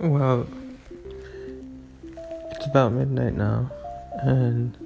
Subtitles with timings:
[0.00, 0.46] Well,
[2.52, 3.68] it's about midnight now,
[4.22, 4.76] and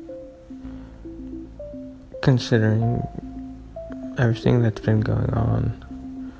[2.22, 3.06] considering
[4.16, 6.32] everything that's been going on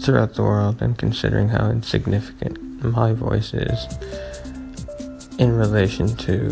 [0.00, 3.86] throughout the world, and considering how insignificant my voice is
[5.38, 6.48] in relation to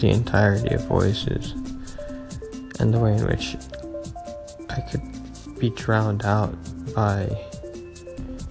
[0.00, 1.52] the entirety of voices,
[2.80, 3.56] and the way in which
[4.70, 5.02] I could
[5.60, 6.52] be drowned out
[6.96, 7.28] by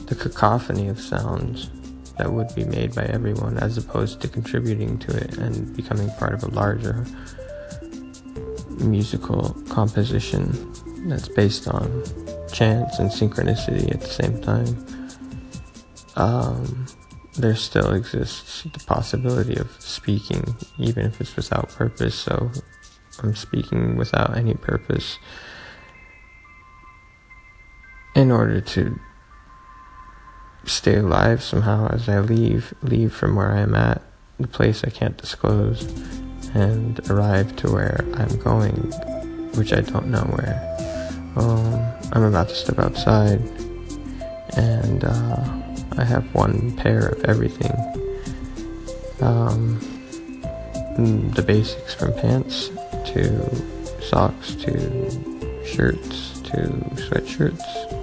[0.08, 1.70] the cacophony of sounds
[2.18, 6.34] that would be made by everyone as opposed to contributing to it and becoming part
[6.34, 7.06] of a larger
[8.80, 10.74] musical composition
[11.08, 12.04] that's based on
[12.52, 14.86] chance and synchronicity at the same time.
[16.16, 16.88] Um,
[17.34, 22.16] there still exists the possibility of speaking, even if it's without purpose.
[22.16, 22.52] So
[23.22, 25.20] I'm speaking without any purpose
[28.16, 29.00] in order to
[30.68, 34.02] stay alive somehow as I leave leave from where I am at,
[34.40, 35.84] the place I can't disclose,
[36.54, 38.76] and arrive to where I'm going,
[39.56, 40.78] which I don't know where.
[41.36, 43.40] Um, I'm about to step outside,
[44.56, 45.46] and uh,
[45.98, 47.76] I have one pair of everything.
[49.22, 49.80] Um,
[51.34, 52.70] the basics from pants
[53.14, 56.58] to socks to shirts to
[56.96, 57.97] sweatshirts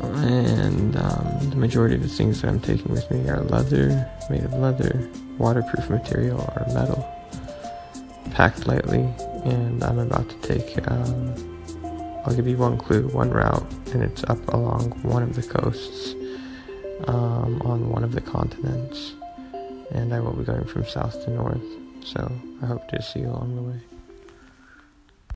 [0.00, 4.44] and um, the majority of the things that I'm taking with me are leather, made
[4.44, 7.06] of leather, waterproof material, or metal,
[8.32, 9.08] packed lightly.
[9.44, 14.24] And I'm about to take, um, I'll give you one clue, one route, and it's
[14.24, 16.14] up along one of the coasts
[17.06, 19.14] um, on one of the continents.
[19.92, 21.62] And I will be going from south to north,
[22.04, 22.30] so
[22.62, 23.95] I hope to see you along the way.